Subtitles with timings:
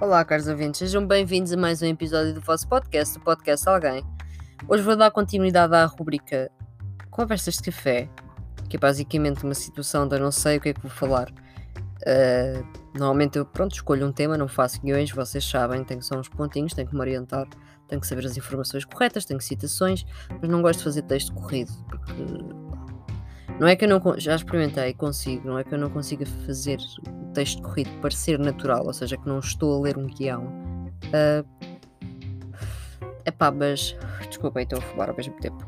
[0.00, 4.04] Olá, caros ouvintes, sejam bem-vindos a mais um episódio do vosso podcast, o Podcast Alguém.
[4.68, 6.48] Hoje vou dar continuidade à rubrica
[7.10, 8.08] Conversas de Café,
[8.68, 11.28] que é basicamente uma situação onde eu não sei o que é que vou falar.
[11.28, 16.28] Uh, normalmente eu, pronto, escolho um tema, não faço guiões, vocês sabem, tenho só uns
[16.28, 17.48] pontinhos, tenho que me orientar,
[17.88, 20.06] tenho que saber as informações corretas, tenho citações,
[20.40, 22.12] mas não gosto de fazer texto corrido, porque
[23.58, 26.78] não é que eu não já experimentei, consigo, não é que eu não consiga fazer
[27.06, 30.44] o texto corrido parecer natural, ou seja, que não estou a ler um guião.
[31.06, 31.44] Uh,
[33.26, 33.96] epá, mas
[34.28, 35.66] desculpem, estou a falar ao mesmo tempo.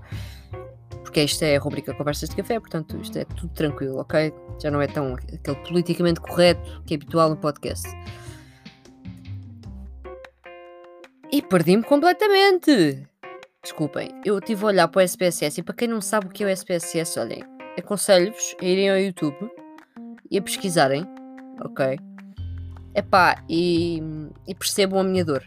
[1.02, 4.32] Porque isto é a rubrica Conversas de Café, portanto isto é tudo tranquilo, ok?
[4.62, 7.88] Já não é tão aquele politicamente correto que é habitual no podcast.
[11.32, 13.04] E perdi-me completamente!
[13.62, 16.44] Desculpem, eu estive a olhar para o SPSS e para quem não sabe o que
[16.44, 17.42] é o SPSS, olhem,
[17.78, 19.50] aconselho-vos a irem ao YouTube
[20.30, 21.06] e a pesquisarem,
[21.64, 21.98] ok?
[22.94, 24.02] Epá, e,
[24.46, 25.44] e percebam a minha dor.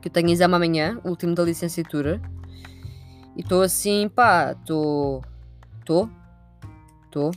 [0.00, 2.20] Que eu tenho exame amanhã, o último da licenciatura,
[3.36, 5.22] e estou assim, pá, estou.
[5.80, 6.08] Estou.
[7.04, 7.30] Estou.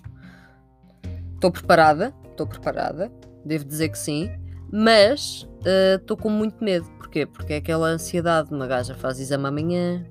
[1.34, 3.12] Estou preparada, estou preparada,
[3.46, 4.30] devo dizer que sim,
[4.72, 5.48] mas
[5.98, 6.90] estou uh, com muito medo.
[6.98, 7.26] Porquê?
[7.26, 10.06] Porque é aquela ansiedade, uma gaja faz exame amanhã,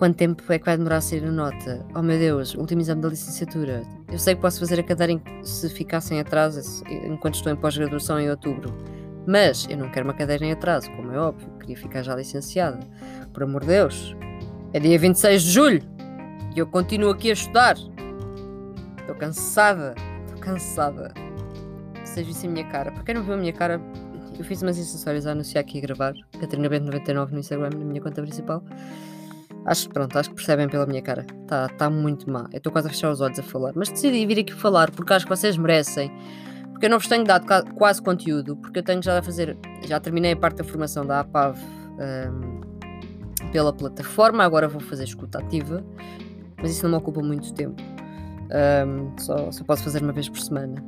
[0.00, 1.84] Quanto tempo é que vai demorar a sair a nota?
[1.94, 3.82] Oh meu Deus, último exame da licenciatura.
[4.10, 8.18] Eu sei que posso fazer a cadeira se ficar em atraso enquanto estou em pós-graduação
[8.18, 8.74] em outubro.
[9.26, 11.50] Mas eu não quero uma cadeira em atraso, como é óbvio.
[11.58, 12.80] Queria ficar já licenciada.
[13.34, 14.16] Por amor de Deus.
[14.72, 15.82] É dia 26 de julho
[16.56, 17.76] e eu continuo aqui a estudar.
[19.00, 19.94] Estou cansada.
[20.24, 21.12] Estou cansada.
[22.02, 22.90] Vocês vissem a minha cara.
[22.90, 23.78] Para quem não viu a minha cara,
[24.38, 26.14] eu fiz umas acessórios a anunciar aqui a gravar.
[26.40, 28.64] Catarina Bento 99 no Instagram, na minha conta principal.
[29.66, 31.26] Acho pronto, acho que percebem pela minha cara.
[31.42, 32.48] Está tá muito má.
[32.52, 33.72] Eu estou quase a fechar os olhos a falar.
[33.74, 36.10] Mas decidi vir aqui falar porque acho que vocês merecem.
[36.70, 38.56] Porque eu não vos tenho dado quase conteúdo.
[38.56, 39.56] Porque eu tenho já a fazer.
[39.86, 44.44] Já terminei a parte da formação da APAV um, pela plataforma.
[44.44, 45.84] Agora vou fazer escuta ativa.
[46.60, 47.80] Mas isso não me ocupa muito tempo.
[48.50, 50.82] Um, só, só posso fazer uma vez por semana.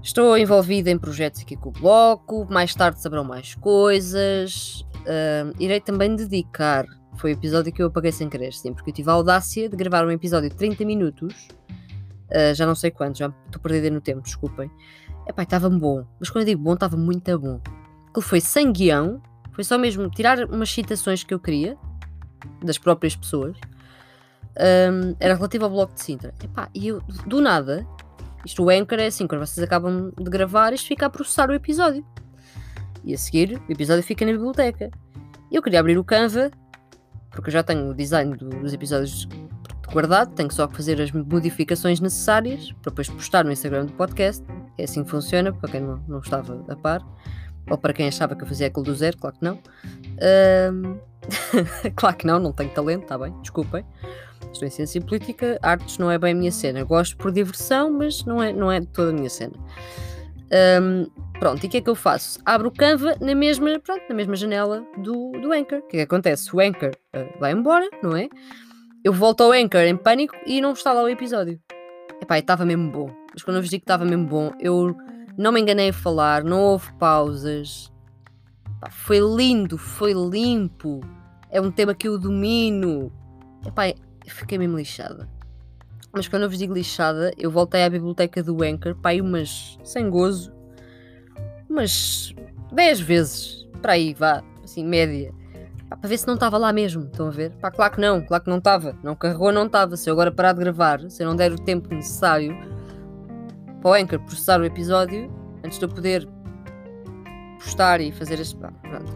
[0.00, 2.46] Estou envolvida em projetos aqui com o bloco.
[2.48, 4.86] Mais tarde saberão mais coisas.
[5.00, 6.86] Um, irei também dedicar
[7.16, 9.76] foi o episódio que eu apaguei sem querer, sim, porque eu tive a audácia de
[9.76, 11.48] gravar um episódio de 30 minutos,
[12.30, 14.70] uh, já não sei quanto, já estou perdida no tempo, desculpem.
[15.26, 17.60] Epá, estava bom, mas quando eu digo bom, estava muito bom.
[18.08, 19.22] Aquilo foi sem guião,
[19.52, 21.76] foi só mesmo tirar umas citações que eu queria,
[22.62, 23.56] das próprias pessoas.
[24.54, 26.34] Um, era relativo ao bloco de Sintra.
[26.42, 27.86] Epá, e eu, do nada,
[28.44, 31.54] isto o Anchor é assim, quando vocês acabam de gravar, isto fica a processar o
[31.54, 32.04] episódio.
[33.04, 34.90] E a seguir, o episódio fica na biblioteca.
[35.50, 36.50] Eu queria abrir o Canva
[37.32, 39.28] porque eu já tenho o design dos episódios
[39.92, 44.44] guardado, tenho só que fazer as modificações necessárias para depois postar no Instagram do podcast.
[44.78, 47.02] É assim que funciona, para quem não, não estava a par,
[47.70, 49.58] ou para quem achava que eu fazia aquilo do zero, claro que não.
[50.72, 50.98] Um...
[51.94, 53.84] claro que não, não tenho talento, está bem, desculpem.
[54.52, 56.84] Estou em ciência política, artes não é bem a minha cena.
[56.84, 59.54] Gosto por diversão, mas não é, não é toda a minha cena.
[60.52, 61.06] Um,
[61.38, 62.38] pronto, e o que é que eu faço?
[62.44, 65.78] Abro o Canva na mesma, pronto, na mesma janela do, do Anchor.
[65.78, 66.54] O que é que acontece?
[66.54, 68.28] O Anchor uh, vai embora, não é?
[69.02, 71.58] Eu volto ao Anchor em pânico e não está lá o episódio.
[72.20, 73.10] Epá, estava mesmo bom.
[73.32, 74.94] Mas quando eu vos digo que estava mesmo bom, eu
[75.38, 77.90] não me enganei a falar, não houve pausas.
[78.76, 81.00] Epá, foi lindo, foi limpo.
[81.50, 83.10] É um tema que eu domino.
[83.66, 83.84] Epá,
[84.26, 85.28] fiquei mesmo lixada.
[86.12, 90.10] Mas quando eu vos digo lixada, eu voltei à biblioteca do Anchor, aí umas, sem
[90.10, 90.52] gozo,
[91.68, 92.34] umas
[92.72, 95.32] 10 vezes, para aí, vá, assim, média,
[95.96, 97.50] para ver se não estava lá mesmo, estão a ver?
[97.52, 99.96] Pá, claro que não, claro que não estava, não carregou, não estava.
[99.96, 102.56] Se eu agora parar de gravar, se eu não der o tempo necessário
[103.80, 105.30] para o Anchor processar o episódio,
[105.64, 106.28] antes de eu poder
[107.58, 108.56] postar e fazer as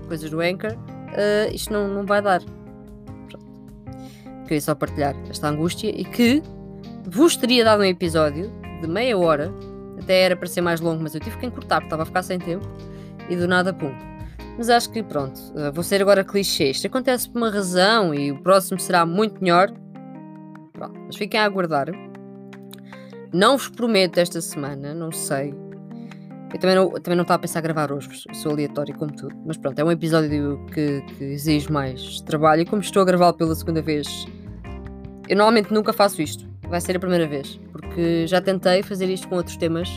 [0.06, 2.43] coisas do Anchor, uh, isto não, não vai dar.
[3.29, 3.47] Pronto.
[4.45, 6.43] Queria só partilhar esta angústia e que
[7.06, 8.50] vos teria dado um episódio
[8.81, 9.53] de meia hora,
[10.03, 12.23] até era para ser mais longo, mas eu tive que encurtar porque estava a ficar
[12.23, 12.67] sem tempo,
[13.29, 13.93] e do nada, pum.
[14.58, 16.70] Mas acho que pronto, eh, vou ser agora clichê.
[16.70, 19.70] Isto acontece por uma razão e o próximo será muito melhor.
[20.73, 21.88] Pronto, mas fiquem a aguardar.
[23.32, 25.55] Não vos prometo esta semana, não sei.
[26.53, 29.35] Eu também não, também não estava a pensar a gravar hoje, sou aleatório como tudo.
[29.44, 32.62] Mas pronto, é um episódio que, que exige mais trabalho.
[32.62, 34.26] E como estou a gravá-lo pela segunda vez,
[35.29, 39.29] eu normalmente nunca faço isto vai ser a primeira vez, porque já tentei fazer isto
[39.29, 39.89] com outros temas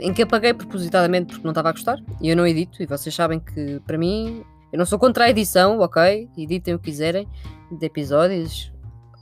[0.00, 2.82] em que apaguei propositadamente porque não estava a gostar e eu não edito.
[2.82, 6.28] E vocês sabem que para mim eu não sou contra a edição, ok?
[6.36, 7.28] Editem o que quiserem
[7.70, 8.72] de episódios,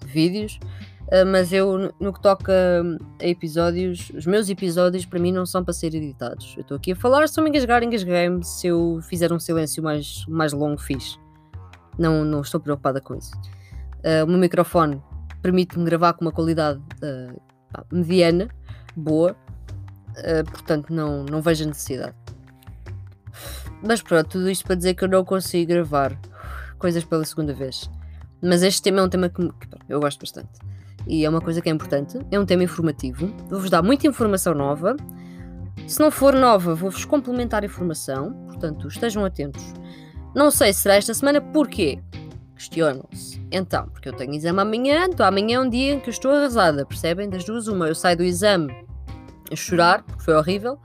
[0.07, 0.59] vídeos,
[1.13, 2.53] Uh, mas eu, no que toca
[3.21, 6.55] a episódios, os meus episódios para mim não são para ser editados.
[6.57, 8.43] Eu estou aqui a falar, se eu me engasgar, engasguei-me.
[8.43, 11.21] Se eu fizer um silêncio mais, mais longo, fiz.
[11.99, 13.33] Não, não estou preocupada com isso.
[13.99, 15.03] Uh, o meu microfone
[15.43, 17.41] permite-me gravar com uma qualidade uh,
[17.91, 18.49] mediana,
[18.97, 19.37] boa,
[20.51, 22.15] portanto não, não vejo a necessidade.
[23.83, 26.17] Mas pronto, tudo isto para dizer que eu não consigo gravar
[26.79, 27.91] coisas pela segunda vez.
[28.43, 30.51] Mas este tema é um tema que, que eu gosto bastante.
[31.07, 32.19] E é uma coisa que é importante.
[32.31, 33.27] É um tema informativo.
[33.49, 34.97] Vou-vos dar muita informação nova.
[35.87, 38.33] Se não for nova, vou-vos complementar a informação.
[38.47, 39.63] Portanto, estejam atentos.
[40.35, 42.01] Não sei se será esta semana, porquê?
[42.57, 43.45] Questionam-se.
[43.51, 46.31] Então, porque eu tenho exame amanhã, então amanhã é um dia em que eu estou
[46.31, 47.29] arrasada, percebem?
[47.29, 48.73] Das duas, uma, eu saio do exame
[49.51, 50.79] a chorar, porque foi horrível,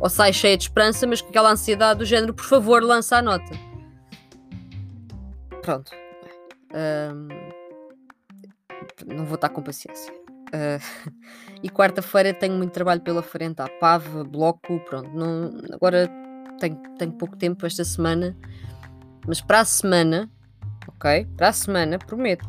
[0.00, 3.22] ou sai cheia de esperança, mas com aquela ansiedade do género, por favor, lança a
[3.22, 3.50] nota.
[5.62, 5.92] Pronto.
[9.06, 10.12] Não vou estar com paciência.
[10.52, 11.12] Uh,
[11.62, 15.10] e quarta-feira tenho muito trabalho pela frente, à PAV, bloco, pronto.
[15.10, 16.10] Não, agora
[16.58, 18.36] tenho, tenho pouco tempo esta semana,
[19.26, 20.30] mas para a semana,
[20.88, 21.26] ok?
[21.36, 22.48] Para a semana, prometo,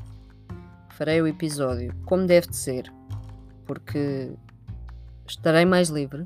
[0.89, 2.91] farei o episódio como deve de ser,
[3.65, 4.31] porque
[5.25, 6.25] estarei mais livre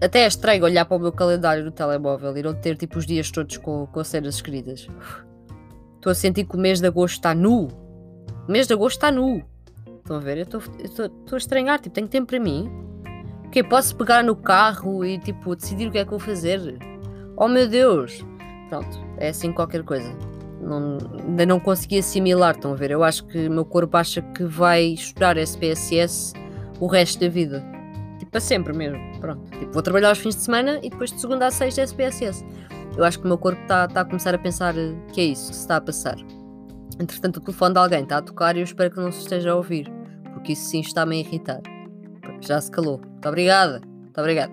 [0.00, 3.06] até é estranho olhar para o meu calendário no telemóvel e não ter tipo os
[3.06, 4.88] dias todos com, com cenas escritas.
[5.96, 7.68] Estou a sentir que o mês de agosto está nu.
[8.46, 9.42] O mês de agosto está nu.
[9.98, 10.38] Estão a ver?
[10.38, 12.70] Eu estou a estranhar, tipo, tenho tempo para mim.
[13.42, 16.78] Porque posso pegar no carro e tipo decidir o que é que vou fazer.
[17.36, 18.24] Oh meu Deus!
[18.68, 20.12] Pronto, é assim qualquer coisa.
[20.60, 22.90] Não, ainda não consegui assimilar, estão a ver?
[22.90, 26.34] Eu acho que o meu corpo acha que vai estudar SPSS
[26.80, 27.78] o resto da vida
[28.28, 28.98] tipo, para sempre mesmo.
[29.20, 29.50] Pronto.
[29.58, 32.44] Tipo, vou trabalhar aos fins de semana e depois de segunda a sexta SPSS.
[32.96, 34.74] Eu acho que o meu corpo está tá a começar a pensar
[35.12, 36.16] que é isso que se está a passar.
[37.00, 39.52] Entretanto, o telefone de alguém está a tocar e eu espero que não se esteja
[39.52, 39.90] a ouvir,
[40.32, 41.60] porque isso sim está-me a irritar.
[42.40, 42.98] Já se calou.
[42.98, 43.80] Muito obrigada.
[43.84, 44.52] Muito obrigada.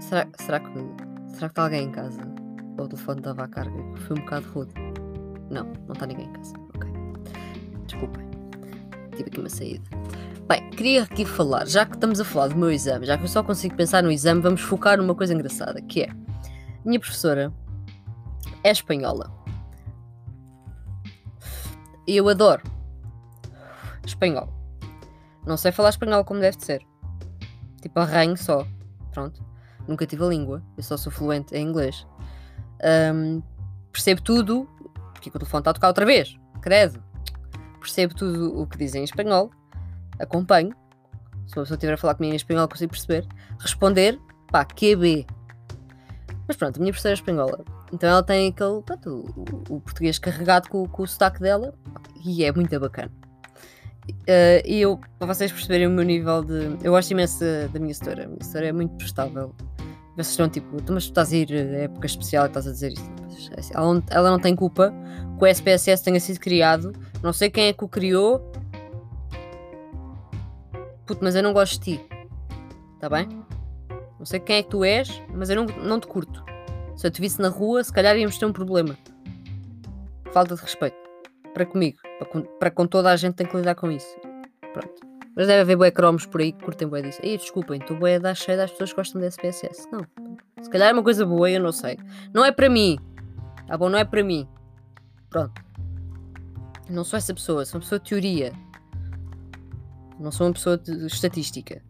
[0.00, 0.70] Será, será, que,
[1.36, 2.22] será que está alguém em casa?
[2.78, 3.76] Ou o telefone estava à carga?
[4.06, 4.72] Foi um bocado rude.
[5.50, 6.54] Não, não está ninguém em casa.
[6.74, 6.90] Ok.
[7.86, 8.26] Desculpem.
[9.10, 9.84] Tive aqui uma saída.
[10.48, 13.28] Bem, queria aqui falar, já que estamos a falar do meu exame, já que eu
[13.28, 16.08] só consigo pensar no exame, vamos focar numa coisa engraçada, que é
[16.84, 17.52] minha professora
[18.62, 19.30] é espanhola.
[22.06, 22.62] E eu adoro
[24.06, 24.48] espanhol.
[25.44, 26.80] Não sei falar espanhol como deve ser.
[27.82, 28.66] Tipo, arranho só.
[29.12, 29.44] Pronto.
[29.88, 30.62] Nunca tive a língua.
[30.76, 32.06] Eu só sou fluente em inglês.
[33.14, 33.42] Um,
[33.92, 34.68] percebo tudo.
[35.12, 36.36] Porque o telefone está a tocar outra vez.
[36.60, 37.02] Credo.
[37.80, 39.50] Percebo tudo o que dizem em espanhol
[40.18, 40.74] acompanho.
[41.46, 43.26] Se a pessoa estiver a falar comigo em espanhol, consigo perceber.
[43.60, 44.18] Responder,
[44.50, 45.26] pá, QB.
[46.48, 47.64] Mas pronto, a minha professora é espanhola.
[47.92, 51.72] Então ela tem aquele, pronto, o, o português carregado com, com, o sotaque dela
[52.24, 53.12] e é muito bacana.
[54.10, 56.76] Uh, e eu, para vocês perceberem o meu nível de.
[56.82, 58.24] Eu gosto imenso da minha história.
[58.24, 59.54] A minha história é muito prestável.
[60.16, 62.92] Vocês estão tipo, mas tu estás a ir a época especial e estás a dizer
[62.92, 63.10] isto.
[63.72, 64.92] Ela não, ela não tem culpa
[65.38, 66.92] que o SPSS tenha sido criado.
[67.22, 68.50] Não sei quem é que o criou,
[71.06, 72.06] Puto, mas eu não gosto de ti.
[72.98, 73.28] Tá bem?
[74.18, 76.44] Não sei quem é que tu és, mas eu não, não te curto.
[76.96, 78.98] Se eu te visse na rua, se calhar íamos ter um problema.
[80.32, 80.96] Falta de respeito.
[81.54, 81.98] Para comigo.
[82.18, 84.16] Para com, para com toda a gente tem que lidar com isso.
[84.72, 85.15] Pronto.
[85.36, 87.20] Mas deve haver bué cromos por aí que curtem bué disso.
[87.22, 89.86] Ei, desculpem, estou bué dar cheio das pessoas que gostam de SPSS.
[89.92, 90.00] Não.
[90.62, 91.98] Se calhar é uma coisa boa, eu não sei.
[92.32, 92.98] Não é para mim.
[93.66, 93.90] Tá bom?
[93.90, 94.48] Não é para mim.
[95.28, 95.62] Pronto.
[96.88, 98.52] Não sou essa pessoa, sou uma pessoa de teoria.
[100.18, 101.82] Não sou uma pessoa de estatística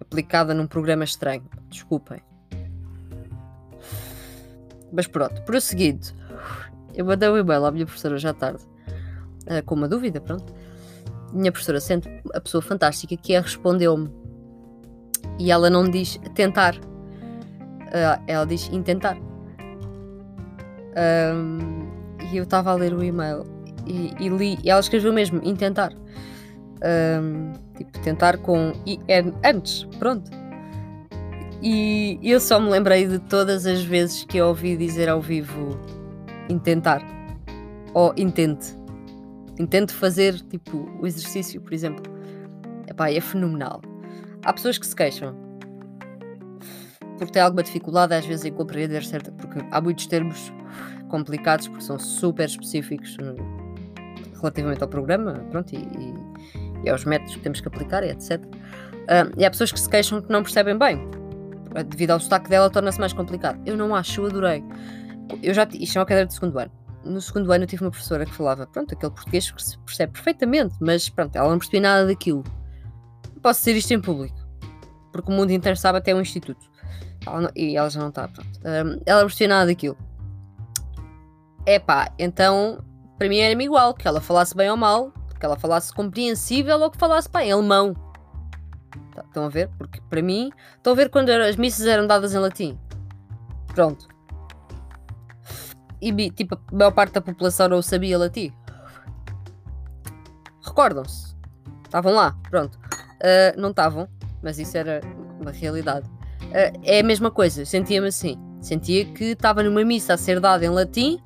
[0.00, 1.44] aplicada num programa estranho.
[1.68, 2.20] Desculpem.
[4.92, 6.06] Mas pronto, prosseguindo.
[6.94, 8.64] Eu mandei um e-mail à minha professora já tarde
[9.46, 10.52] uh, com uma dúvida, pronto.
[11.32, 14.10] Minha professora, sendo a pessoa fantástica que é, respondeu-me.
[15.38, 16.76] E ela não diz tentar.
[16.76, 19.16] Uh, ela diz intentar.
[20.98, 21.88] Um,
[22.32, 23.44] e eu estava a ler o e-mail
[23.86, 24.58] e, e li.
[24.62, 25.92] E ela escreveu mesmo intentar.
[27.22, 30.30] Um, tipo, tentar com IN antes, pronto.
[31.60, 35.78] E eu só me lembrei de todas as vezes que eu ouvi dizer ao vivo
[36.48, 37.02] intentar
[37.94, 38.77] ou intente.
[39.58, 42.02] Intente fazer tipo o exercício, por exemplo.
[42.86, 43.82] Epá, é fenomenal.
[44.44, 45.36] Há pessoas que se queixam
[47.16, 50.52] porque têm alguma dificuldade às vezes em compreender certa, porque há muitos termos
[51.08, 53.16] complicados porque são super específicos
[54.36, 56.14] relativamente ao programa, pronto, e, e
[56.84, 58.42] e aos métodos que temos que aplicar, etc.
[58.42, 61.08] Uh, e há pessoas que se queixam que não percebem bem.
[61.88, 63.60] Devido ao sotaque dela, torna-se mais complicado.
[63.66, 64.64] Eu não acho, eu adorei.
[65.42, 66.72] Eu já, isto é uma cadeira de segundo ano.
[67.08, 70.12] No segundo ano eu tive uma professora que falava, pronto, aquele português que se percebe
[70.12, 72.44] perfeitamente, mas pronto, ela não percebia nada daquilo.
[73.34, 74.38] Não posso dizer isto em público,
[75.12, 76.70] porque o mundo inteiro sabe até o instituto.
[77.26, 78.48] Ela não, e ela já não está, pronto.
[78.64, 79.96] Um, ela não percebia nada daquilo.
[81.66, 82.84] É pá, então
[83.18, 86.90] para mim era-me igual, que ela falasse bem ou mal, que ela falasse compreensível ou
[86.90, 87.94] que falasse pá, em alemão.
[89.14, 89.68] Tá, estão a ver?
[89.76, 92.78] Porque para mim, estão a ver quando as missas eram dadas em latim.
[93.74, 94.08] Pronto.
[96.00, 98.52] E tipo, a maior parte da população não sabia latim.
[100.62, 101.34] Recordam-se?
[101.84, 102.76] Estavam lá, pronto.
[102.76, 104.08] Uh, não estavam,
[104.42, 105.00] mas isso era
[105.40, 106.08] uma realidade.
[106.44, 108.38] Uh, é a mesma coisa, sentia-me assim.
[108.60, 111.18] Sentia que estava numa missa a ser dada em latim,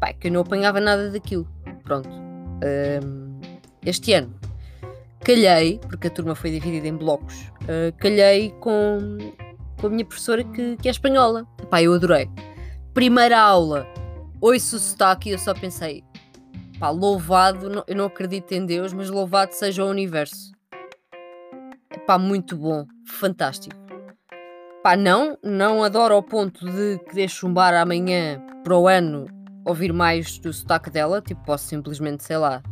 [0.00, 1.46] pá, que eu não apanhava nada daquilo.
[1.84, 2.08] Pronto.
[2.08, 3.38] Uh,
[3.84, 4.34] este ano
[5.20, 7.50] calhei, porque a turma foi dividida em blocos,
[7.98, 9.18] calhei com,
[9.80, 11.44] com a minha professora que, que é espanhola.
[11.68, 12.30] Pá, eu adorei.
[12.96, 13.86] Primeira aula,
[14.40, 16.02] ouço o sotaque e eu só pensei,
[16.80, 20.50] pá, louvado, eu não acredito em Deus, mas louvado seja o universo.
[22.06, 23.76] Pá, muito bom, fantástico.
[24.82, 29.26] Pá, não, não adoro ao ponto de querer chumbar amanhã para o ano
[29.62, 32.62] ouvir mais do sotaque dela, tipo, posso simplesmente, sei lá,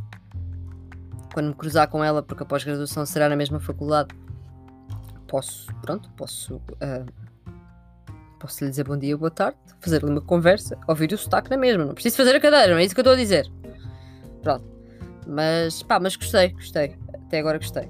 [1.34, 4.08] quando me cruzar com ela, porque a pós-graduação será na mesma faculdade,
[5.28, 7.23] posso, pronto, posso, uh,
[8.44, 11.86] posso lhe dizer bom dia, boa tarde, fazer-lhe uma conversa, ouvir o sotaque na mesma,
[11.86, 13.50] não preciso fazer a cadeira, não é isso que eu estou a dizer.
[14.42, 14.64] Pronto.
[15.26, 16.94] Mas, pá, mas gostei, gostei.
[17.26, 17.88] Até agora gostei.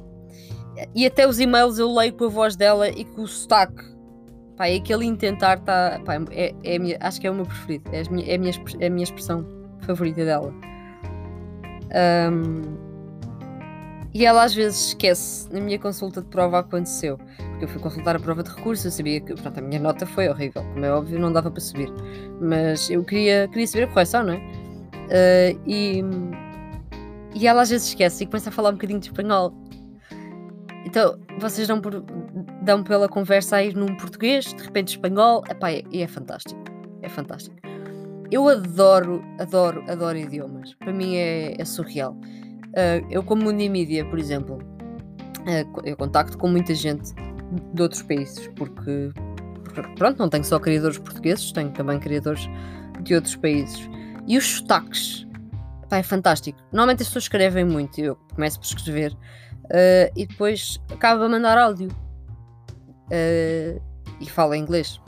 [0.95, 3.83] E até os e-mails eu leio com a voz dela e com o sotaque.
[4.57, 7.91] Pá, é aquele intentar tá, pá, é, é minha, acho que é o meu preferido.
[7.93, 9.45] É a minha, é a minha, é a minha expressão
[9.81, 10.55] favorita dela.
[12.31, 12.84] Um,
[14.15, 17.19] e ela às vezes esquece, na minha consulta de prova aconteceu,
[17.51, 20.07] porque eu fui consultar a prova de recurso, eu sabia que pronto, a minha nota
[20.07, 21.93] foi horrível, como é óbvio, não dava para subir,
[22.41, 24.37] mas eu queria, queria saber a correção, não é?
[24.37, 26.05] Uh, e,
[27.35, 29.53] e ela às vezes esquece e começa a falar um bocadinho de espanhol.
[30.87, 32.05] Então, vocês dão, por,
[32.63, 36.63] dão pela conversa a ir num português, de repente espanhol, epá, e é, é fantástico.
[37.03, 37.57] É fantástico.
[38.31, 40.75] Eu adoro, adoro, adoro idiomas.
[40.75, 42.17] Para mim é, é surreal.
[42.75, 47.15] Uh, eu, como Unimídia, por exemplo, uh, eu contacto com muita gente
[47.73, 49.13] de outros países, porque,
[49.97, 52.49] pronto, não tenho só criadores portugueses, tenho também criadores
[53.01, 53.89] de outros países.
[54.27, 55.27] E os sotaques,
[55.89, 56.59] pá, é fantástico.
[56.73, 61.57] Normalmente as pessoas escrevem muito, eu começo por escrever, uh, e depois acabo a mandar
[61.57, 61.89] áudio.
[64.21, 65.01] E falo em inglês.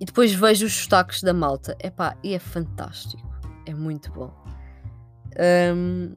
[0.00, 1.76] E depois vejo os sotaques da malta.
[1.82, 3.28] Epá, e é fantástico.
[3.66, 4.32] É muito bom.
[5.38, 6.14] Um,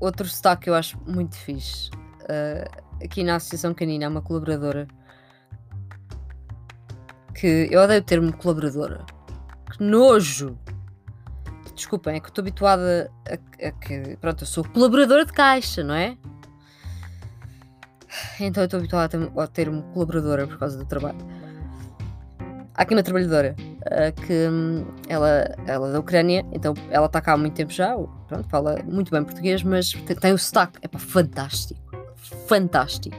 [0.00, 1.90] outro sotaque que eu acho muito fixe.
[2.22, 4.86] Uh, aqui na Associação Canina há uma colaboradora
[7.34, 9.04] que eu odeio o termo colaboradora.
[9.70, 10.58] Que nojo!
[11.74, 13.34] Desculpem, é que estou habituada a,
[13.66, 14.16] a, que.
[14.20, 16.18] Pronto, eu sou colaboradora de caixa, não é?
[18.40, 21.18] Então eu estou habituada ao termo colaboradora por causa do trabalho.
[22.78, 27.20] Há aqui uma trabalhadora uh, que um, ela, ela é da Ucrânia, então ela está
[27.20, 27.96] cá há muito tempo já,
[28.28, 31.80] pronto, fala muito bem português, mas tem, tem o sotaque, é pá, fantástico,
[32.46, 33.16] fantástico.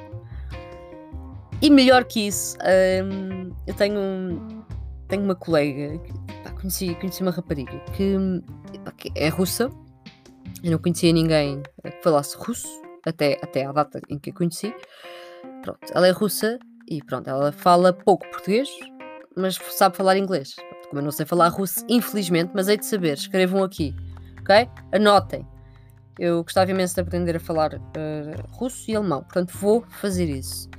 [1.62, 2.58] E melhor que isso,
[3.04, 4.64] um, eu tenho,
[5.10, 6.00] tenho uma colega,
[6.42, 8.16] pá, conheci, conheci uma rapariga que,
[8.96, 9.70] que é russa,
[10.64, 12.66] eu não conhecia ninguém que falasse russo,
[13.06, 14.74] até, até à data em que a conheci.
[15.64, 16.58] Pronto, ela é russa
[16.90, 18.70] e pronto, ela fala pouco português,
[19.36, 20.56] mas sabe falar inglês.
[20.90, 23.14] Como eu não sei falar russo, infelizmente, mas hei de saber.
[23.14, 23.96] Escrevam aqui,
[24.42, 24.68] ok?
[24.92, 25.48] Anotem.
[26.18, 30.70] Eu gostava imenso de aprender a falar uh, russo e alemão, portanto vou fazer isso.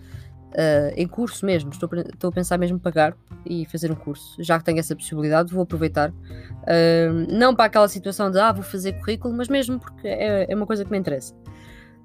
[0.50, 3.16] Uh, em curso mesmo, estou, estou, a pensar mesmo pagar
[3.46, 4.36] e fazer um curso.
[4.42, 6.10] Já que tenho essa possibilidade, vou aproveitar.
[6.10, 10.54] Uh, não para aquela situação de ah, vou fazer currículo, mas mesmo porque é, é
[10.54, 11.34] uma coisa que me interessa.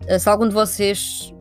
[0.04, 1.34] Uh, se algum de vocês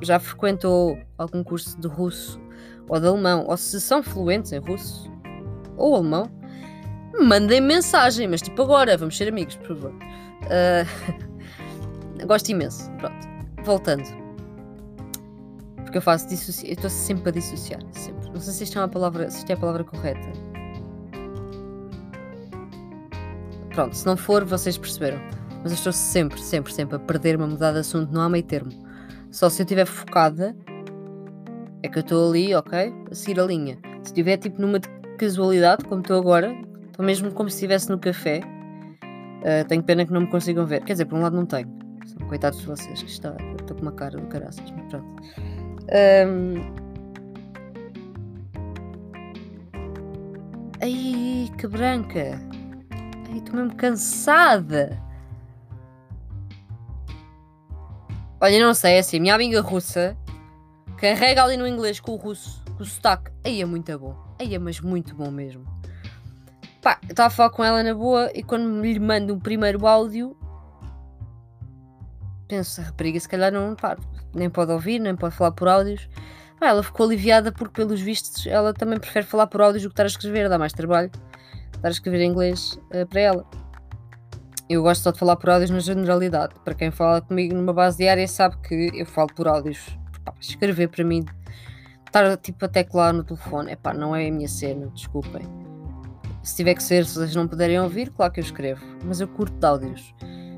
[0.00, 2.40] já frequentou algum curso de russo
[2.88, 5.10] ou de alemão, ou se são fluentes em russo
[5.76, 6.30] ou alemão,
[7.20, 9.92] mandem mensagem, mas tipo agora, vamos ser amigos, por favor.
[10.44, 12.90] Uh, gosto imenso.
[12.98, 13.26] Pronto.
[13.64, 14.04] Voltando.
[15.76, 16.70] Porque eu faço dissociar.
[16.70, 17.80] Eu estou sempre a dissociar.
[17.92, 18.28] Sempre.
[18.30, 20.28] Não sei se isto é, uma palavra, se isto é a palavra correta.
[23.70, 25.18] Pronto, se não for, vocês perceberam.
[25.62, 28.12] Mas eu estou sempre, sempre, sempre a perder-me, a mudar de assunto.
[28.12, 28.70] Não há meio termo.
[29.30, 30.54] Só se eu estiver focada
[31.84, 32.94] é que eu estou ali, ok?
[33.10, 33.78] A seguir a linha.
[34.02, 34.80] Se estiver tipo numa
[35.18, 36.50] casualidade, como estou agora,
[36.86, 38.40] estou mesmo como se estivesse no café.
[38.40, 40.82] Uh, tenho pena que não me consigam ver.
[40.82, 41.68] Quer dizer, por um lado não tenho.
[42.06, 43.36] São coitados de vocês que está.
[43.60, 45.22] Estou com uma cara do caraças, mas pronto.
[46.26, 46.74] Um...
[50.80, 52.40] Ai, que branca.
[53.30, 54.98] Ai, estou mesmo cansada.
[58.40, 60.16] Olha, não sei, é assim, minha amiga russa
[61.04, 63.30] carrega ali no inglês com o russo, com o sotaque.
[63.44, 64.16] Aí é muito bom.
[64.40, 65.66] Aí é, mas muito bom mesmo.
[66.80, 69.86] Pá, eu estava a falar com ela na boa e quando lhe mando um primeiro
[69.86, 70.34] áudio,
[72.48, 73.98] penso, a rapariga se calhar não, pá,
[74.34, 76.08] nem pode ouvir, nem pode falar por áudios.
[76.58, 79.92] Pá, ela ficou aliviada porque, pelos vistos, ela também prefere falar por áudios do que
[79.92, 81.10] estar a escrever, dá mais trabalho
[81.74, 83.46] estar a escrever em inglês uh, para ela.
[84.70, 86.54] Eu gosto só de falar por áudios na generalidade.
[86.64, 89.98] Para quem fala comigo numa base diária sabe que eu falo por áudios.
[90.24, 91.24] Pá, escrever para mim,
[92.06, 95.42] estar tipo a teclar no telefone, é pá, não é a minha cena, desculpem.
[96.42, 98.84] Se tiver que ser, se vocês não puderem ouvir, claro que eu escrevo.
[99.04, 100.14] Mas eu curto de áudios.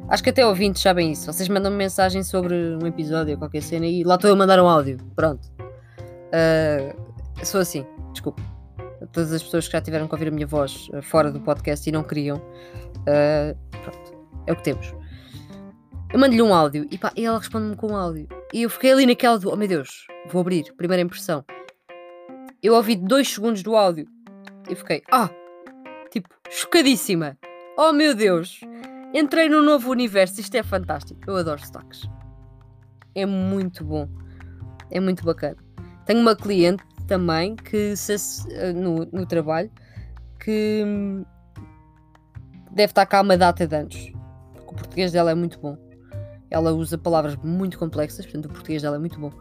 [0.08, 1.32] Acho que até ouvintes sabem isso.
[1.32, 4.60] Vocês mandam -me mensagem sobre um episódio ou qualquer cena e lá estou a mandar
[4.60, 4.98] um áudio.
[5.14, 5.48] Pronto.
[6.26, 8.42] Uh, sou assim, desculpa.
[9.12, 11.88] Todas as pessoas que já tiveram que ouvir a minha voz uh, fora do podcast
[11.88, 12.36] e não queriam.
[12.36, 13.56] Uh,
[14.46, 14.92] é o que temos.
[16.12, 18.28] Eu mando-lhe um áudio e, pá, e ela responde-me com um áudio.
[18.52, 21.44] E eu fiquei ali naquela do, oh meu Deus, vou abrir, primeira impressão.
[22.62, 24.06] Eu ouvi dois segundos do áudio
[24.68, 25.28] e fiquei, ah,
[26.10, 27.36] tipo, chocadíssima.
[27.76, 28.60] Oh meu Deus,
[29.12, 31.20] entrei num novo universo, isto é fantástico.
[31.26, 32.08] Eu adoro sotaques.
[33.14, 34.08] É muito bom,
[34.90, 35.56] é muito bacana.
[36.06, 38.14] Tenho uma cliente também que se,
[38.52, 39.70] eh, no, no trabalho
[40.38, 41.24] que hum,
[42.70, 44.12] deve estar cá uma data de anos
[44.66, 45.85] o português dela é muito bom.
[46.50, 49.32] Ela usa palavras muito complexas, portanto o português dela é muito bom.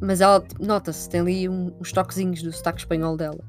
[0.00, 3.40] Mas ela, nota-se, tem ali um, uns toquezinhos do sotaque espanhol dela.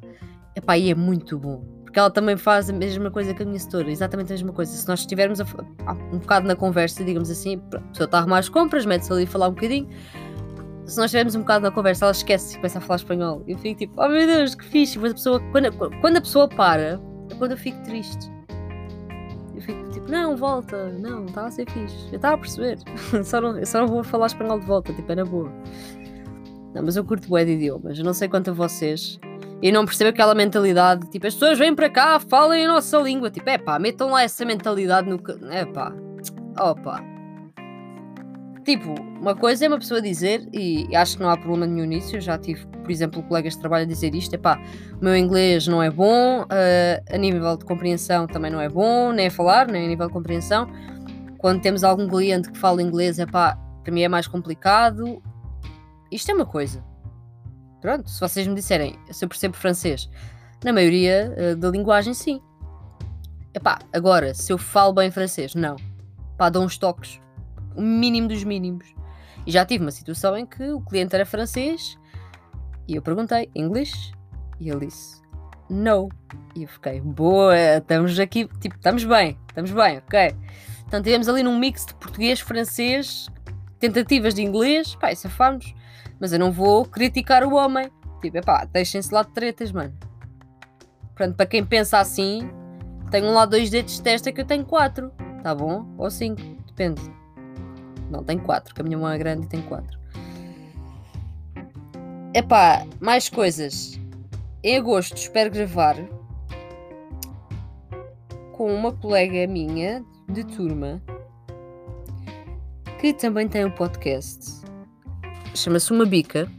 [0.55, 1.63] Epá, e é muito bom.
[1.83, 4.71] Porque ela também faz a mesma coisa que a minha setora, exatamente a mesma coisa.
[4.71, 5.45] Se nós estivermos a,
[5.85, 9.11] a, um bocado na conversa, digamos assim, a pessoa está a arrumar as compras, mete-se
[9.11, 9.89] ali a falar um bocadinho.
[10.85, 13.43] Se nós estivermos um bocado na conversa, ela esquece e começa a falar espanhol.
[13.47, 14.97] Eu fico tipo, oh meu Deus, que fixe.
[14.99, 18.31] Mas a pessoa, quando, quando a pessoa para, é quando eu fico triste.
[20.11, 22.09] Não, volta, não, está a ser fixe.
[22.11, 22.77] Eu estava a perceber.
[23.23, 25.49] só, não, eu só não vou falar espanhol de volta, tipo, é na boa.
[26.73, 27.97] Não, mas eu curto bué de idiomas.
[27.97, 29.17] Eu não sei quanto a vocês.
[29.61, 33.31] E não percebo aquela mentalidade, tipo, as pessoas vêm para cá, falem a nossa língua.
[33.31, 35.21] Tipo, é pá, metam lá essa mentalidade no.
[35.49, 35.93] É pá.
[36.59, 37.10] Opa.
[38.63, 42.15] Tipo, uma coisa é uma pessoa dizer, e acho que não há problema nenhum nisso,
[42.15, 44.61] eu já tive, por exemplo, colegas de trabalho a dizer isto, é pá,
[44.99, 46.47] o meu inglês não é bom, uh,
[47.11, 50.13] a nível de compreensão também não é bom, nem a falar, nem a nível de
[50.13, 50.69] compreensão.
[51.39, 55.21] Quando temos algum cliente que fala inglês, é pá, para mim é mais complicado.
[56.11, 56.83] Isto é uma coisa.
[57.81, 60.07] Pronto, se vocês me disserem, se eu percebo francês,
[60.63, 62.39] na maioria uh, da linguagem, sim.
[63.55, 65.77] Epá, agora, se eu falo bem francês, não.
[66.37, 67.19] Pá, dou uns toques
[67.75, 68.93] o mínimo dos mínimos.
[69.45, 71.97] E já tive uma situação em que o cliente era francês
[72.87, 74.11] e eu perguntei, English?
[74.59, 75.21] E ele disse,
[75.69, 76.09] no.
[76.55, 80.35] E eu fiquei, boa, estamos aqui, tipo, estamos bem, estamos bem, ok.
[80.85, 83.29] Então tivemos ali num mix de português, francês,
[83.79, 85.73] tentativas de inglês, pá, safámos.
[86.19, 87.89] Mas eu não vou criticar o homem.
[88.21, 89.97] Tipo, é pá, deixem-se lá de tretas, mano.
[91.15, 92.49] Portanto, para quem pensa assim,
[93.09, 95.85] tenho lá dois dedos de testa que eu tenho quatro, tá bom?
[95.97, 97.01] Ou cinco, depende.
[98.11, 99.97] Não, tem quatro, que a minha mão é grande e tem quatro.
[102.33, 103.99] Epá, mais coisas.
[104.63, 105.95] Em agosto espero gravar
[108.51, 111.01] com uma colega minha de turma
[112.99, 114.61] que também tem um podcast.
[115.55, 116.51] Chama-se Uma Bica.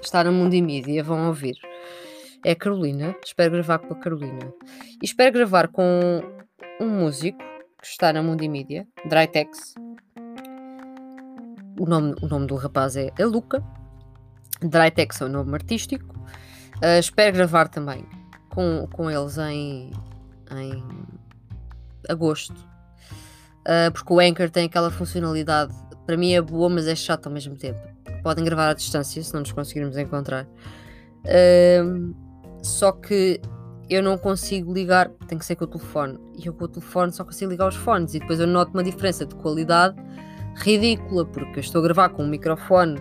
[0.00, 1.56] Está no Mundo e Mídia, vão ouvir.
[2.44, 3.16] É a Carolina.
[3.24, 4.52] Espero gravar com a Carolina.
[5.02, 6.22] E espero gravar com
[6.80, 7.38] um músico
[7.80, 9.74] que está na Mundo e Mídia, Drytex
[11.78, 13.62] o nome, o nome do rapaz é, é Luca.
[14.60, 16.14] Drytex é o nome artístico.
[16.76, 18.04] Uh, espero gravar também
[18.48, 19.90] com, com eles em,
[20.50, 20.84] em
[22.08, 22.56] agosto.
[23.60, 25.72] Uh, porque o Anchor tem aquela funcionalidade,
[26.04, 27.80] para mim é boa, mas é chato ao mesmo tempo.
[28.22, 30.46] Podem gravar à distância se não nos conseguirmos encontrar.
[31.24, 32.14] Uh,
[32.62, 33.40] só que
[33.90, 36.18] eu não consigo ligar, tem que ser com o telefone.
[36.36, 38.14] E eu com o telefone só consigo ligar os fones.
[38.14, 39.96] E depois eu noto uma diferença de qualidade
[40.56, 43.00] ridícula, porque eu estou a gravar com um microfone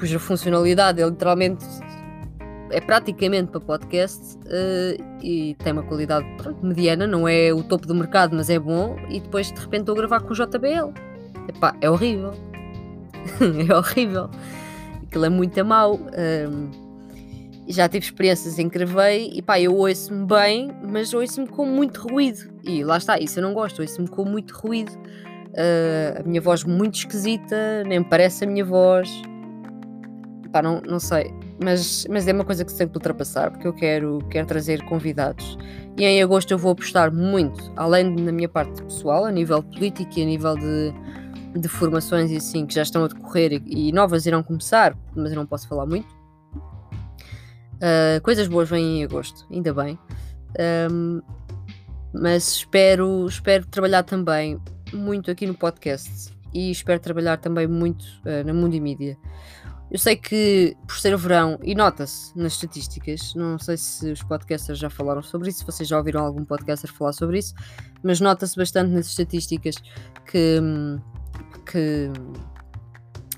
[0.00, 1.64] cuja funcionalidade é literalmente
[2.70, 7.86] é praticamente para podcast uh, e tem uma qualidade pronto, mediana, não é o topo
[7.86, 8.96] do mercado, mas é bom.
[9.08, 10.92] E depois de repente estou a gravar com o JBL.
[11.48, 12.32] Epá, é horrível.
[13.68, 14.30] é horrível.
[15.02, 15.98] Aquilo é muito mau.
[17.66, 22.08] Já tive experiências em que gravei e pá, eu ouço-me bem, mas ouço-me com muito
[22.08, 22.50] ruído.
[22.64, 24.92] E lá está, isso eu não gosto, ouço-me com muito ruído.
[25.50, 29.10] Uh, a minha voz muito esquisita, nem parece a minha voz.
[30.52, 31.32] pá, não, não sei,
[31.62, 34.82] mas, mas é uma coisa que se tem que ultrapassar, porque eu quero, quero trazer
[34.84, 35.58] convidados.
[35.96, 40.18] E em agosto eu vou apostar muito, além da minha parte pessoal, a nível político
[40.18, 40.92] e a nível de,
[41.60, 45.32] de formações e assim, que já estão a decorrer e, e novas irão começar, mas
[45.32, 46.08] eu não posso falar muito.
[47.76, 49.98] Uh, coisas boas vêm em agosto, ainda bem.
[50.90, 51.20] Um,
[52.12, 54.60] mas espero, espero trabalhar também
[54.92, 59.16] muito aqui no podcast e espero trabalhar também muito uh, na Mundimídia.
[59.90, 64.78] Eu sei que por ser verão, e nota-se nas estatísticas, não sei se os podcasters
[64.78, 67.54] já falaram sobre isso, se vocês já ouviram algum podcaster falar sobre isso,
[68.00, 69.74] mas nota-se bastante nas estatísticas
[70.30, 70.60] que,
[71.66, 72.08] que,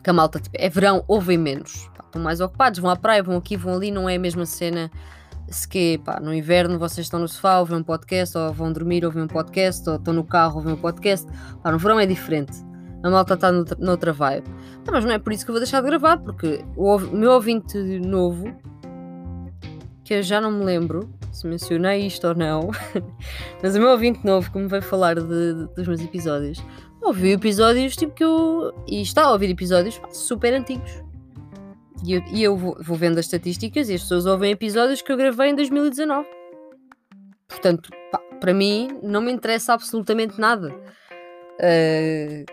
[0.02, 1.88] que a malta tipo, é verão, ouvem menos.
[2.04, 4.90] Estão mais ocupados, vão à praia, vão aqui, vão ali, não é a mesma cena
[5.52, 9.04] se que pá, no inverno vocês estão no sofá, ouvem um podcast, ou vão dormir,
[9.04, 11.26] ouvem um podcast, ou estão no carro, ouvem um podcast.
[11.62, 12.52] Pá, no verão é diferente.
[13.02, 14.46] A malta está noutra vibe.
[14.84, 17.32] Tá, mas não é por isso que eu vou deixar de gravar, porque o meu
[17.32, 18.54] ouvinte novo,
[20.04, 22.70] que eu já não me lembro se mencionei isto ou não,
[23.62, 26.62] mas o meu ouvinte novo que me veio falar de, de, dos meus episódios,
[27.00, 28.72] ouviu episódios tipo que eu.
[28.86, 31.02] e está a ouvir episódios super antigos.
[32.04, 35.12] E eu, e eu vou, vou, vendo as estatísticas e as pessoas ouvem episódios que
[35.12, 36.28] eu gravei em 2019.
[37.48, 40.74] Portanto, pá, para mim, não me interessa absolutamente nada.
[41.60, 42.44] Uh,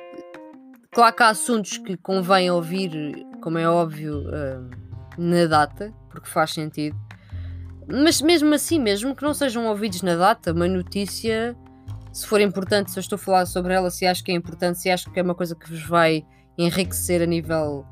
[0.91, 2.91] claro que há assuntos que convém ouvir,
[3.41, 4.69] como é óbvio, uh,
[5.17, 6.95] na data, porque faz sentido.
[7.91, 11.57] Mas mesmo assim, mesmo que não sejam ouvidos na data, uma notícia,
[12.13, 14.79] se for importante, se eu estou a falar sobre ela, se acho que é importante,
[14.79, 16.23] se acho que é uma coisa que vos vai
[16.55, 17.83] enriquecer a nível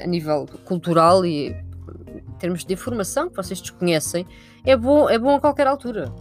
[0.00, 4.26] a nível cultural e em termos de informação que vocês desconhecem,
[4.64, 6.12] é bom, é bom a qualquer altura.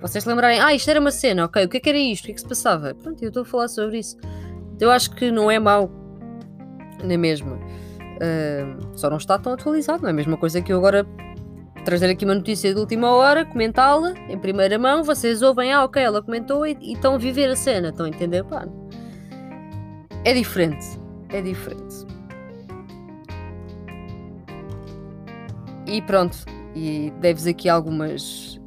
[0.00, 2.24] Vocês lembrarem, ah, isto era uma cena, ok, o que é que era isto?
[2.24, 2.94] O que é que se passava?
[2.94, 4.16] Pronto, eu estou a falar sobre isso.
[4.78, 5.90] Eu acho que não é mau
[7.02, 7.56] na mesma.
[7.56, 11.06] Uh, só não está tão atualizado, não é a mesma coisa que eu agora
[11.84, 16.02] trazer aqui uma notícia de última hora, comentá-la em primeira mão, vocês ouvem, ah, ok,
[16.02, 18.42] ela comentou e, e estão a viver a cena, estão a entender?
[18.44, 18.66] Pá,
[20.24, 20.84] é diferente,
[21.28, 21.85] é diferente.
[25.86, 26.36] E pronto,
[26.74, 28.60] e deves aqui algumas.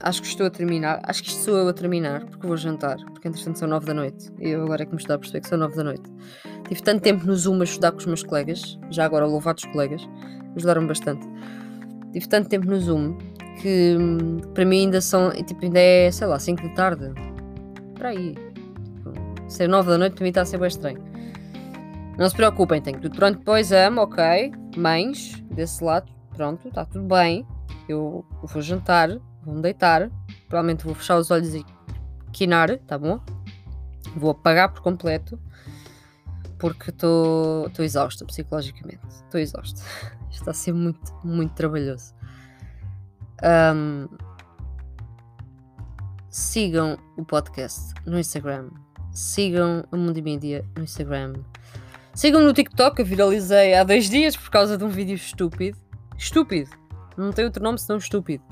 [0.00, 1.00] Acho que estou a terminar.
[1.04, 2.96] Acho que isto sou eu a terminar, porque vou jantar.
[3.12, 4.30] Porque entretanto são 9 da noite.
[4.38, 6.10] Eu agora é que me estou a perceber que são 9 da noite.
[6.68, 10.08] Tive tanto tempo no Zoom a estudar com os meus colegas, já agora louvados colegas,
[10.56, 11.26] ajudaram-me bastante.
[12.12, 13.18] Tive tanto tempo no Zoom
[13.60, 13.96] que
[14.54, 15.30] para mim ainda são.
[15.30, 17.12] Tipo, ainda é, sei lá, 5 da tarde.
[17.94, 18.34] Para aí.
[18.34, 19.12] Tipo,
[19.48, 21.02] ser 9 da noite para mim está a ser bem estranho.
[22.16, 24.52] Não se preocupem, tenho tudo pronto depois, amo, ok.
[24.76, 27.46] Mães, desse lado, pronto, está tudo bem.
[27.88, 29.08] Eu vou jantar,
[29.42, 30.10] vou-me deitar.
[30.48, 31.64] Provavelmente vou fechar os olhos e
[32.32, 33.20] quinar, tá bom?
[34.16, 35.38] Vou apagar por completo.
[36.58, 39.00] Porque estou exausta psicologicamente.
[39.08, 39.80] Estou exausta.
[40.30, 42.14] Está a ser muito, muito trabalhoso.
[43.42, 44.08] Um,
[46.28, 48.70] sigam o podcast no Instagram.
[49.12, 51.34] Sigam a Mundimídia no Instagram.
[52.14, 55.79] Sigam no TikTok, eu viralizei há dois dias por causa de um vídeo estúpido
[56.20, 56.70] Estúpido.
[57.16, 58.44] Não tem outro nome senão estúpido.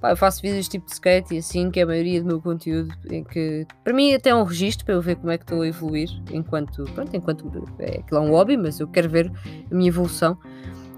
[0.00, 2.42] Pá, eu faço vídeos tipo de skate e assim, que é a maioria do meu
[2.42, 5.44] conteúdo, em que para mim até é um registro para eu ver como é que
[5.44, 9.30] estou a evoluir enquanto, pronto, enquanto é, aquilo é um hobby, mas eu quero ver
[9.70, 10.36] a minha evolução.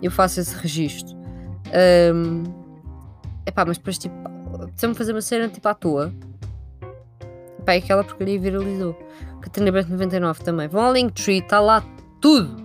[0.02, 1.14] Eu faço esse registro.
[2.14, 2.42] Um,
[3.46, 4.14] epá, mas depois tipo,
[4.68, 6.14] precisa-me fazer uma cena tipo à toa.
[7.60, 8.98] Epá, é aquela porcaria viralizou.
[9.42, 10.68] Catarina Branco 99 também.
[10.68, 11.84] Vão ao Linktree, está lá
[12.18, 12.63] tudo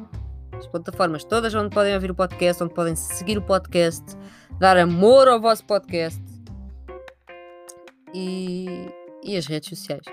[0.60, 4.04] as plataformas todas onde podem ouvir o podcast, onde podem seguir o podcast,
[4.60, 6.22] dar amor ao vosso podcast
[8.14, 8.68] e,
[9.24, 10.06] e as redes sociais.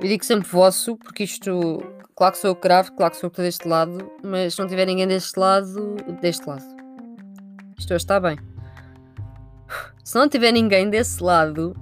[0.00, 1.82] Eu digo sempre vosso, porque isto,
[2.14, 4.60] claro que sou eu que claro que sou eu que estou deste lado, mas se
[4.60, 6.64] não tiver ninguém deste lado, deste lado.
[7.78, 8.38] Isto hoje está bem.
[10.04, 11.74] Se não tiver ninguém desse lado,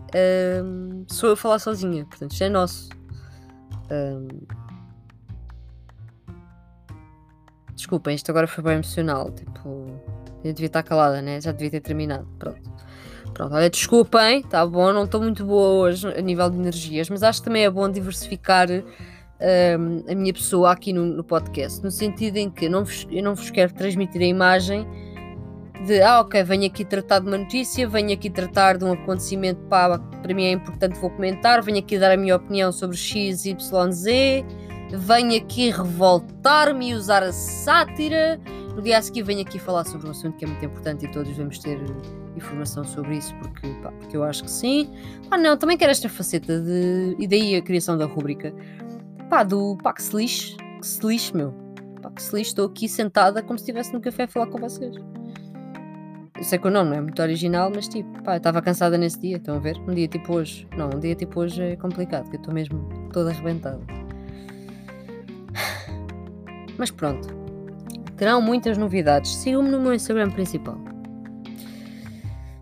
[0.64, 2.88] hum, sou eu a falar sozinha, portanto isto é nosso.
[3.90, 4.29] Hum,
[7.85, 9.31] Desculpem, isto agora foi bem emocional.
[9.31, 10.01] Tipo,
[10.42, 11.38] eu devia estar calada, né?
[11.38, 12.27] Já devia ter terminado.
[12.38, 12.73] Pronto.
[13.35, 17.23] Pronto, olha, desculpem, tá bom, não estou muito boa hoje a nível de energias, mas
[17.23, 21.90] acho que também é bom diversificar um, a minha pessoa aqui no, no, podcast, no
[21.90, 24.87] sentido em que não vos, eu não vos quero transmitir a imagem
[25.85, 29.61] de, ah, ok, venho aqui tratar de uma notícia, venho aqui tratar de um acontecimento,
[29.62, 33.44] pá, para mim é importante, vou comentar, venho aqui dar a minha opinião sobre X,
[33.47, 34.44] Y, Z
[34.90, 38.40] venho aqui revoltar-me e usar a sátira.
[38.75, 41.11] No dia a seguir venho aqui falar sobre um assunto que é muito importante e
[41.11, 41.79] todos devemos ter
[42.37, 44.90] informação sobre isso, porque, pá, porque eu acho que sim.
[45.31, 47.16] Pá, não, também quero esta faceta de.
[47.18, 48.53] E daí a criação da rúbrica.
[49.31, 51.53] Pá, do pá, que se lixe, que se lixe, meu.
[52.03, 54.59] pá, que se lixe, estou aqui sentada como se estivesse no café a falar com
[54.59, 54.94] vocês.
[56.37, 58.99] Eu sei que o nome não é muito original, mas tipo, pá, eu estava cansada
[58.99, 59.79] nesse dia, estão a ver?
[59.88, 60.66] Um dia tipo hoje.
[60.77, 63.81] Não, um dia tipo hoje é complicado, que eu estou mesmo toda arrebentada.
[66.78, 67.28] Mas pronto.
[68.16, 69.34] Terão muitas novidades.
[69.37, 70.78] Sigam-me no meu Instagram principal.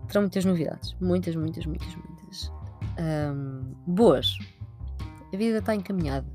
[0.07, 0.95] Terão muitas novidades.
[0.99, 2.51] Muitas, muitas, muitas, muitas.
[2.97, 4.37] Ahm, boas.
[5.33, 6.27] A vida está encaminhada.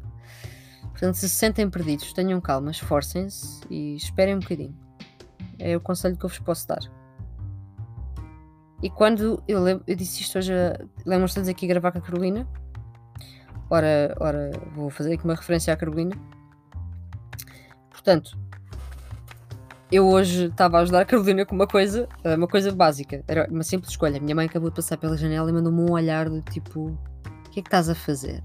[0.91, 4.77] Portanto, se se sentem perdidos, tenham calma, esforcem-se e esperem um bocadinho.
[5.59, 6.81] É o conselho que eu vos posso dar.
[8.83, 10.53] E quando eu, lem- eu disse isto hoje,
[11.07, 12.49] lembram-se de aqui gravar com a Carolina?
[13.71, 16.17] Ora, ora, vou fazer aqui uma referência à Carolina.
[18.09, 18.39] Portanto,
[19.93, 23.23] eu hoje estava a ajudar a Carolina com uma coisa, eh, uma coisa básica.
[23.29, 24.19] Era uma simples escolha.
[24.19, 27.61] Minha mãe acabou de passar pela janela e mandou-me um olhar do tipo: O que
[27.61, 28.43] é que estás a fazer?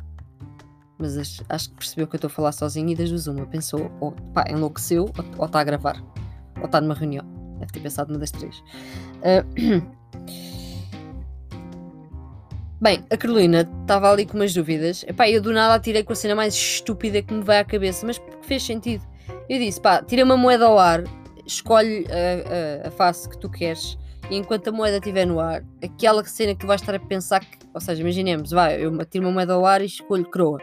[0.99, 3.89] Mas acho, que percebeu que eu estou a falar sozinha e das duas uma pensou:
[4.01, 6.03] ou pá, enlouqueceu ou- está a gravar,
[6.59, 7.23] ou está numa reunião.
[7.59, 8.61] Deve ter pensado numa das três.
[9.23, 9.45] Ah,
[12.81, 15.05] Bem, a Carolina estava ali com umas dúvidas.
[15.07, 17.63] Epá, eu do nada a tirei com a cena mais estúpida que me vai à
[17.63, 19.12] cabeça, mas porque fez sentido.
[19.49, 21.03] Eu disse, pá, tira uma moeda ao ar,
[21.45, 23.97] escolhe a, a- a face que tu queres
[24.29, 27.41] e enquanto a moeda estiver no ar, aquela cena que tu vais estar a pensar
[27.41, 30.59] que, ou seja, imaginemos, vai, eu tiro uma moeda ao ar e escolho croa.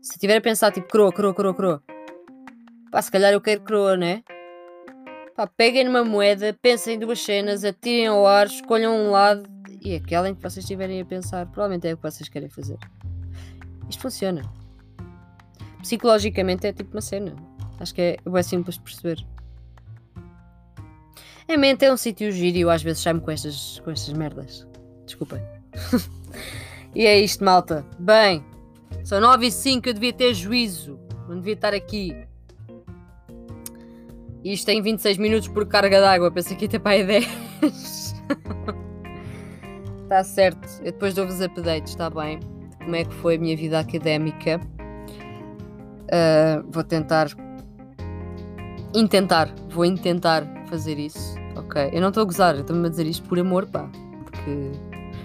[0.00, 1.82] Se estiver a pensar tipo croa, croa, croa, croa,
[2.92, 4.22] pá, se calhar eu quero croa, né?
[5.36, 9.42] Pá, peguem numa moeda, pensem em duas cenas, atirem ao ar, escolham um lado
[9.82, 12.78] e aquela em que vocês estiverem a pensar, provavelmente é o que vocês querem fazer.
[13.90, 14.42] Isto funciona.
[15.82, 17.34] Psicologicamente é tipo uma cena.
[17.78, 19.26] Acho que é, é simples de perceber.
[21.48, 24.12] A mente é um sítio giro e eu às vezes saio-me com estas, com estas
[24.14, 24.66] merdas.
[25.04, 25.42] Desculpem.
[26.94, 27.84] e é isto, malta.
[27.98, 28.44] Bem,
[29.02, 30.98] são 9 e 5, eu devia ter juízo.
[31.28, 32.16] Não devia estar aqui.
[34.42, 36.30] Isto tem 26 minutos por carga d'água.
[36.30, 37.26] Pensei que ia ter para aí 10.
[40.02, 40.68] Está certo.
[40.80, 42.40] Eu depois dou-vos updates, está bem?
[42.78, 44.60] Como é que foi a minha vida académica.
[46.10, 47.28] Ah, vou tentar.
[48.94, 49.52] Intentar.
[49.70, 51.34] Vou intentar fazer isso.
[51.56, 51.90] Ok?
[51.92, 52.56] Eu não estou a gozar.
[52.56, 53.90] Estou-me a dizer isto por amor, pá.
[54.24, 54.70] Porque.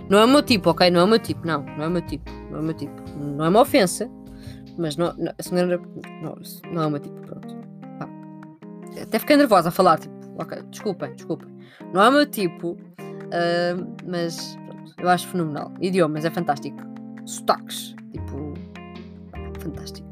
[0.10, 0.90] Não é o meu tipo, ok?
[0.90, 1.46] Não é o meu tipo.
[1.46, 2.32] Não, não é o meu tipo.
[2.50, 3.02] Não é o meu tipo.
[3.18, 4.10] Não é uma ofensa.
[4.78, 5.34] Mas não, não.
[6.22, 6.36] Não,
[6.72, 7.16] não é o meu tipo.
[7.22, 7.56] Pronto.
[8.00, 8.10] Pá.
[9.02, 10.00] Até fiquei nervosa a falar.
[10.00, 11.50] Tipo, ok, desculpem, desculpem.
[11.94, 12.76] Não é o meu tipo.
[13.32, 15.72] ah, mas pronto, eu acho fenomenal.
[15.80, 16.78] Idiomas, é fantástico.
[17.26, 18.54] Sotaques, tipo.
[19.60, 20.10] Fantástico.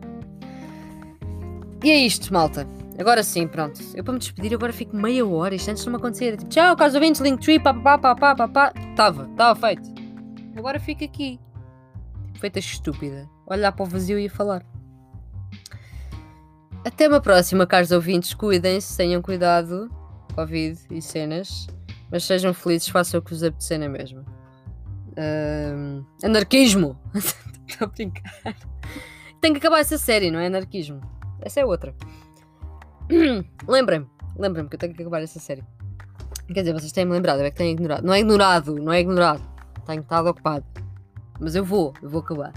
[1.84, 2.68] E é isto, malta.
[3.00, 3.80] Agora sim, pronto.
[3.94, 5.54] Eu para me despedir agora fico meia hora.
[5.54, 6.30] Isto antes não me acontecia.
[6.30, 8.74] Era tipo, tchau, caso ouvintes, Linktree, papapá, papapá, papá.
[8.90, 9.90] Estava, estava feito.
[10.56, 11.40] Agora fico aqui.
[12.26, 13.30] Tipo, feita estúpida.
[13.46, 14.66] Olhar para o vazio e a falar.
[16.84, 18.34] Até uma próxima, caros ouvintes.
[18.34, 19.90] Cuidem-se, tenham cuidado.
[20.34, 21.68] Covid e cenas.
[22.12, 24.26] Mas sejam felizes, façam o que vos apetecer na mesma.
[25.18, 26.98] Ahm, anarquismo!
[27.68, 28.56] Estou a brincar.
[29.42, 30.48] Tem que acabar essa série, não é?
[30.48, 31.02] Anarquismo.
[31.42, 31.94] Essa é outra.
[33.68, 35.64] Lembrem-me, lembrem-me que eu tenho que acabar essa série.
[36.48, 38.06] Quer dizer, vocês têm-me lembrado, é que tenho ignorado.
[38.06, 39.42] Não é ignorado, não é ignorado.
[39.86, 40.66] Tenho estado ocupado.
[41.40, 42.54] Mas eu vou, eu vou acabar.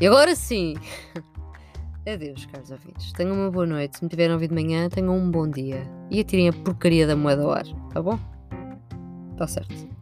[0.00, 0.74] E agora sim.
[2.06, 3.12] Adeus, caros ouvintes.
[3.12, 3.98] Tenham uma boa noite.
[3.98, 5.82] Se me tiverem ouvido de manhã, tenham um bom dia.
[6.10, 8.18] E atirem a porcaria da moeda ao ar, tá bom?
[9.36, 9.99] Tá certo.